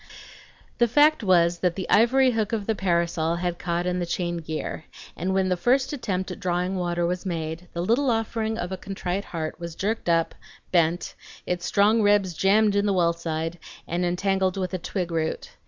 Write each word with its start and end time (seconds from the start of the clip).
The 0.79 0.87
fact 0.87 1.21
was 1.23 1.59
that 1.59 1.75
the 1.75 1.87
ivory 1.87 2.31
hook 2.31 2.53
of 2.53 2.65
the 2.65 2.73
parasol 2.73 3.35
had 3.35 3.59
caught 3.59 3.85
in 3.85 3.99
the 3.99 4.05
chain 4.07 4.37
gear, 4.37 4.85
and 5.15 5.31
when 5.31 5.49
the 5.49 5.55
first 5.55 5.93
attempt 5.93 6.31
at 6.31 6.39
drawing 6.39 6.75
water 6.75 7.05
was 7.05 7.23
made, 7.23 7.67
the 7.73 7.85
little 7.85 8.09
offering 8.09 8.57
of 8.57 8.71
a 8.71 8.77
contrite 8.77 9.25
heart 9.25 9.59
was 9.59 9.75
jerked 9.75 10.09
up, 10.09 10.33
bent, 10.71 11.13
its 11.45 11.67
strong 11.67 12.01
ribs 12.01 12.33
jammed 12.33 12.75
into 12.75 12.87
the 12.87 12.93
well 12.93 13.13
side, 13.13 13.59
and 13.87 14.03
entangled 14.03 14.57
with 14.57 14.73
a 14.73 14.79
twig 14.79 15.11
root. 15.11 15.51